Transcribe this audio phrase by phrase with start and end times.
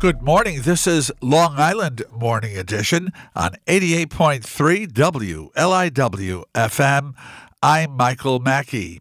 [0.00, 0.62] Good morning.
[0.62, 7.14] This is Long Island Morning Edition on 88.3 WLIW FM.
[7.60, 9.00] I'm Michael Mackey.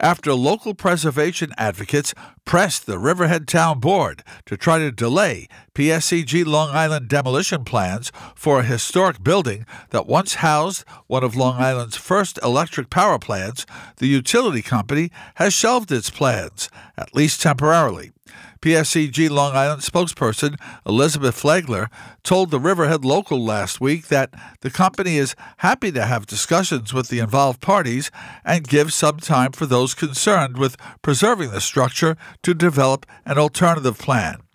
[0.00, 2.12] After local preservation advocates
[2.44, 5.46] pressed the Riverhead Town Board to try to delay
[5.76, 11.54] PSEG Long Island demolition plans for a historic building that once housed one of Long
[11.54, 13.64] Island's first electric power plants,
[13.98, 18.10] the utility company has shelved its plans, at least temporarily.
[18.60, 21.88] PSEG Long Island spokesperson Elizabeth Flagler
[22.22, 27.08] told the Riverhead Local last week that the company is happy to have discussions with
[27.08, 28.10] the involved parties
[28.44, 33.98] and give some time for those concerned with preserving the structure to develop an alternative
[33.98, 34.45] plan.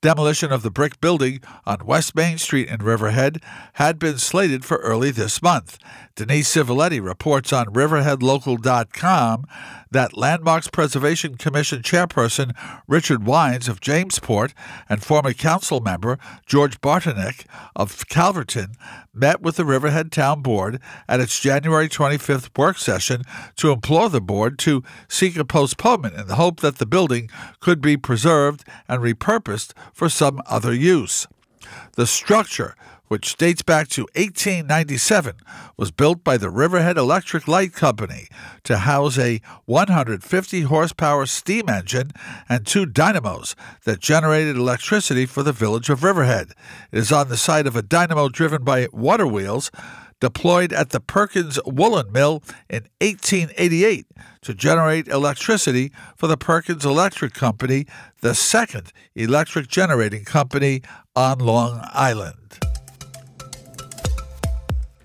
[0.00, 3.40] Demolition of the brick building on West Main Street in Riverhead
[3.74, 5.78] had been slated for early this month.
[6.14, 9.46] Denise Civiletti reports on RiverheadLocal.com
[9.90, 12.54] that Landmarks Preservation Commission chairperson
[12.86, 14.52] Richard Wines of Jamesport
[14.88, 18.74] and former council member George Bartunek of Calverton
[19.14, 23.22] met with the Riverhead Town Board at its January 25th work session
[23.56, 27.80] to implore the board to seek a postponement in the hope that the building could
[27.80, 29.61] be preserved and repurposed
[29.92, 31.26] for some other use.
[31.96, 32.74] The structure
[33.12, 35.34] which dates back to 1897,
[35.76, 38.26] was built by the Riverhead Electric Light Company
[38.64, 42.12] to house a 150 horsepower steam engine
[42.48, 46.52] and two dynamos that generated electricity for the village of Riverhead.
[46.90, 49.70] It is on the site of a dynamo driven by water wheels
[50.22, 54.06] deployed at the Perkins Woolen Mill in 1888
[54.42, 57.86] to generate electricity for the Perkins Electric Company,
[58.20, 60.80] the second electric generating company
[61.16, 62.71] on Long Island.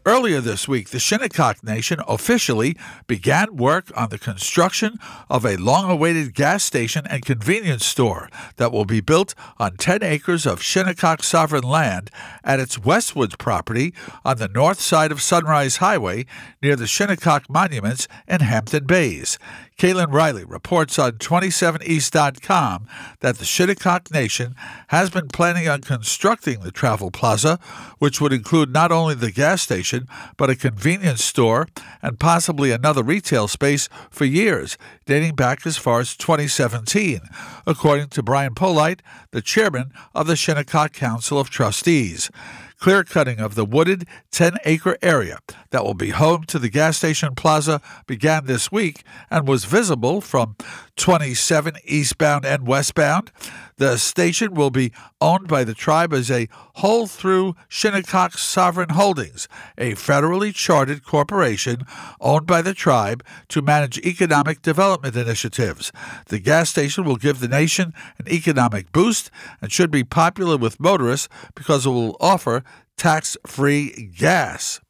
[0.08, 2.78] Earlier this week, the Shinnecock Nation officially
[3.08, 8.72] began work on the construction of a long awaited gas station and convenience store that
[8.72, 12.10] will be built on 10 acres of Shinnecock sovereign land
[12.42, 16.26] at its Westwoods property on the north side of Sunrise Highway
[16.62, 19.38] near the Shinnecock Monuments in Hampton Bays.
[19.78, 22.88] Cailin Riley reports on 27east.com
[23.20, 24.56] that the Shinnecock Nation
[24.88, 27.60] has been planning on constructing the Travel Plaza,
[28.00, 31.68] which would include not only the gas station, but a convenience store
[32.02, 37.20] and possibly another retail space for years, dating back as far as 2017,
[37.68, 42.32] according to Bryan Polite, the chairman of the Shinnecock Council of Trustees
[42.80, 45.40] clear cutting of the wooded 10 acre area
[45.72, 50.22] that will be home to the gas station plaza began this week and was visible
[50.22, 50.56] from
[50.98, 53.32] 27 eastbound and westbound.
[53.78, 54.92] The station will be
[55.22, 59.48] owned by the tribe as a whole through Shinnecock Sovereign Holdings,
[59.78, 61.84] a federally chartered corporation
[62.20, 65.92] owned by the tribe to manage economic development initiatives.
[66.26, 69.30] The gas station will give the nation an economic boost
[69.62, 72.64] and should be popular with motorists because it will offer
[72.98, 74.82] tax free gas.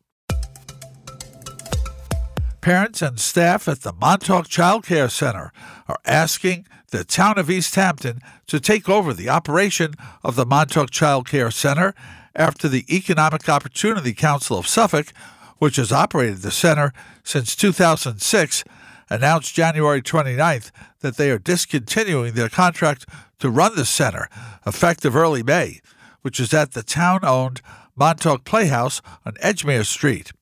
[2.67, 5.53] Parents and staff at the Montauk Child Care Center
[5.87, 10.91] are asking the town of East Hampton to take over the operation of the Montauk
[10.91, 11.95] Child Care Center
[12.35, 15.13] after the Economic Opportunity Council of Suffolk,
[15.59, 16.91] which has operated the center
[17.23, 18.65] since 2006,
[19.09, 23.05] announced January 29th that they are discontinuing their contract
[23.39, 24.27] to run the center
[24.65, 25.79] effective early May,
[26.21, 27.61] which is at the town owned
[27.95, 30.33] Montauk Playhouse on Edgemere Street.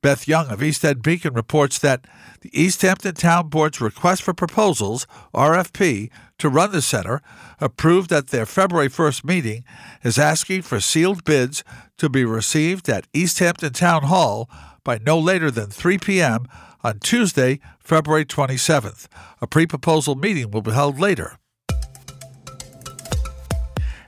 [0.00, 2.04] Beth Young of East End Beacon reports that
[2.40, 7.20] the East Hampton Town Board's request for proposals, RFP, to run the center,
[7.60, 9.64] approved at their February 1st meeting,
[10.04, 11.64] is asking for sealed bids
[11.96, 14.48] to be received at East Hampton Town Hall
[14.84, 16.46] by no later than 3 p.m.
[16.84, 19.08] on Tuesday, February 27th.
[19.40, 21.38] A pre proposal meeting will be held later.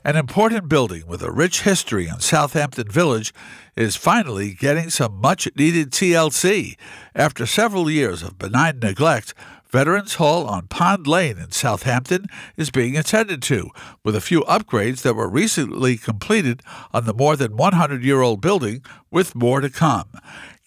[0.03, 3.35] An important building with a rich history in Southampton Village
[3.77, 6.79] is finally getting some much needed TLC.
[7.15, 9.35] After several years of benign neglect,
[9.69, 13.69] Veterans Hall on Pond Lane in Southampton is being attended to,
[14.03, 16.63] with a few upgrades that were recently completed
[16.95, 20.09] on the more than 100 year old building, with more to come.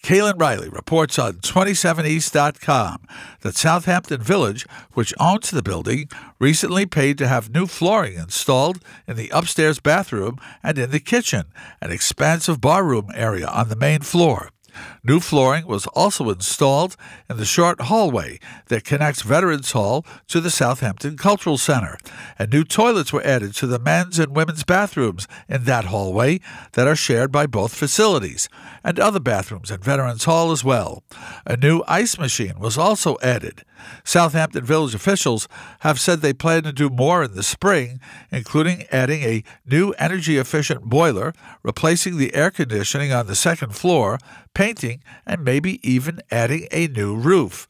[0.04, 3.06] Cailin Riley reports on 27east.com
[3.40, 9.16] that Southampton Village, which owns the building, recently paid to have new flooring installed in
[9.16, 11.44] the upstairs bathroom and in the kitchen,
[11.80, 14.50] an expansive barroom area on the main floor.
[15.06, 16.96] New flooring was also installed
[17.28, 21.98] in the short hallway that connects Veterans Hall to the Southampton Cultural Center,
[22.38, 26.40] and new toilets were added to the men's and women's bathrooms in that hallway
[26.72, 28.48] that are shared by both facilities,
[28.82, 31.02] and other bathrooms at Veterans Hall as well.
[31.44, 33.62] A new ice machine was also added.
[34.04, 35.48] Southampton Village officials
[35.80, 40.38] have said they plan to do more in the spring, including adding a new energy
[40.38, 44.18] efficient boiler, replacing the air conditioning on the second floor,
[44.54, 44.93] painting,
[45.26, 47.68] and maybe even adding a new roof.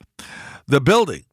[0.66, 1.24] The building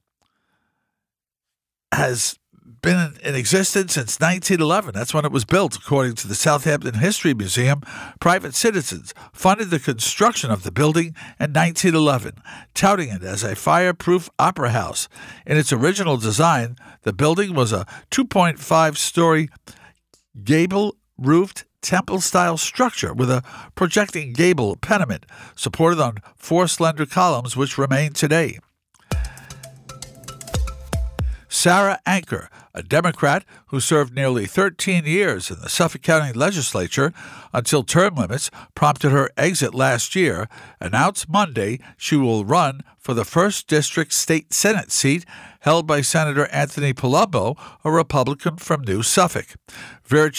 [1.94, 2.38] has
[2.82, 4.94] been in existence since 1911.
[4.94, 7.82] That's when it was built, according to the Southampton History Museum.
[8.20, 12.36] Private citizens funded the construction of the building in 1911,
[12.74, 15.08] touting it as a fireproof opera house.
[15.46, 19.50] In its original design, the building was a 2.5 story
[20.44, 23.44] gable roofed temple style structure with a
[23.76, 25.26] projecting gable pediment
[25.56, 28.60] supported on four slender columns, which remain today.
[31.50, 37.14] Sarah Anker, a Democrat who served nearly 13 years in the Suffolk County legislature
[37.54, 40.48] until term limits prompted her exit last year,
[40.80, 45.26] announced Monday she will run for the 1st District State Senate seat
[45.62, 49.56] held by Senator Anthony Palumbo, a Republican from New Suffolk.
[50.04, 50.32] Vera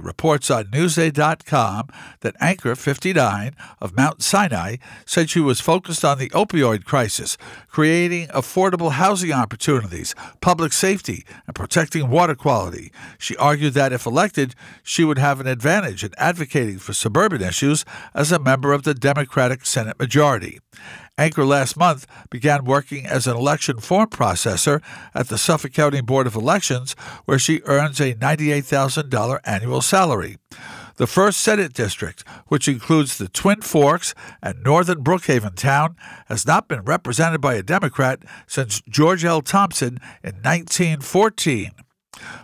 [0.00, 1.88] reports on Newsday.com
[2.20, 7.36] that Anker 59 of Mount Sinai said she was focused on the opioid crisis,
[7.68, 12.90] creating affordable housing opportunities, public safety, and protecting water quality.
[13.18, 17.84] She argued that if elected, she would have an advantage in advocating for suburban issues
[18.14, 20.58] as a member of the Democratic Senate majority.
[21.16, 24.82] Anker last month began working as an election form processor
[25.14, 26.96] at the Suffolk County Board of Elections,
[27.26, 30.36] where she earns a $98,000 annual salary.
[30.98, 35.94] The 1st Senate District, which includes the Twin Forks and northern Brookhaven town,
[36.26, 38.18] has not been represented by a Democrat
[38.48, 39.40] since George L.
[39.40, 41.70] Thompson in 1914.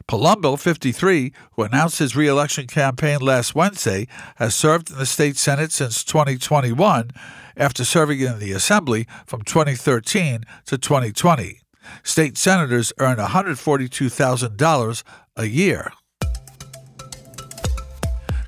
[0.06, 4.06] Palumbo, 53, who announced his reelection campaign last Wednesday,
[4.36, 7.10] has served in the state Senate since 2021
[7.56, 11.58] after serving in the Assembly from 2013 to 2020.
[12.04, 15.02] State senators earn $142,000
[15.34, 15.90] a year.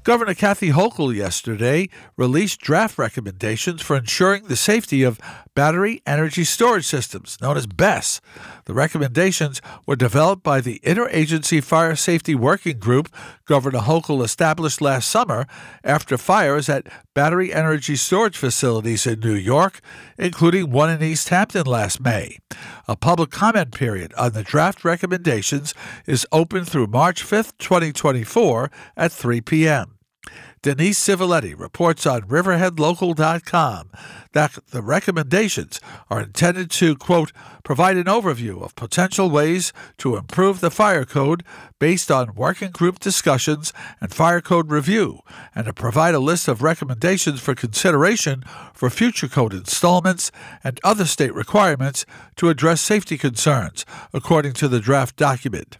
[0.06, 5.18] Governor Kathy Hochul yesterday released draft recommendations for ensuring the safety of
[5.56, 8.20] battery energy storage systems, known as BESS.
[8.66, 13.12] The recommendations were developed by the Interagency Fire Safety Working Group
[13.46, 15.44] Governor Hochul established last summer
[15.82, 19.80] after fires at battery energy storage facilities in New York,
[20.16, 22.38] including one in East Hampton last May.
[22.86, 25.74] A public comment period on the draft recommendations
[26.06, 29.95] is open through March 5, 2024 at 3 p.m.
[30.66, 33.90] Denise Civiletti reports on RiverheadLocal.com
[34.32, 35.80] that the recommendations
[36.10, 37.30] are intended to, quote,
[37.62, 41.44] provide an overview of potential ways to improve the fire code
[41.78, 45.20] based on working group discussions and fire code review,
[45.54, 48.42] and to provide a list of recommendations for consideration
[48.74, 50.32] for future code installments
[50.64, 52.04] and other state requirements
[52.34, 55.78] to address safety concerns, according to the draft document.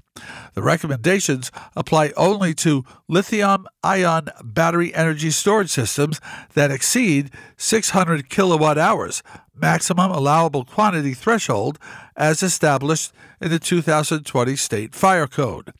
[0.55, 6.21] The recommendations apply only to lithium ion battery energy storage systems
[6.55, 9.23] that exceed 600 kilowatt hours,
[9.55, 11.79] maximum allowable quantity threshold
[12.17, 15.73] as established in the 2020 State Fire Code.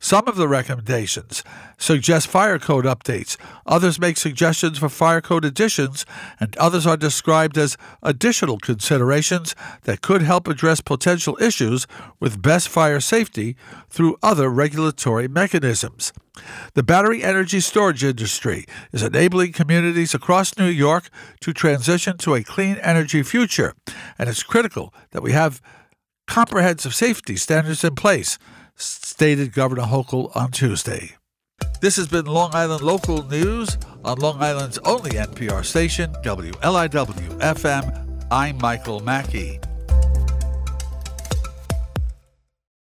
[0.00, 1.42] Some of the recommendations
[1.76, 6.06] suggest fire code updates, others make suggestions for fire code additions,
[6.38, 11.88] and others are described as additional considerations that could help address potential issues
[12.20, 13.56] with BESS fire safety
[13.88, 16.12] through other regulatory mechanisms.
[16.74, 21.10] The battery energy storage industry is enabling communities across New York
[21.40, 23.74] to transition to a clean energy future,
[24.16, 25.60] and it's critical that we have
[26.28, 28.38] comprehensive safety standards in place
[28.78, 31.16] stated Governor Hochul on Tuesday.
[31.80, 38.26] This has been Long Island Local News on Long Island's only NPR station, WLIW FM.
[38.30, 39.60] I'm Michael Mackey.